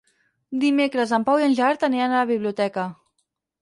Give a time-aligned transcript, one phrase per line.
[0.63, 2.91] Dimecres en Pau i en Gerard aniran a la biblioteca.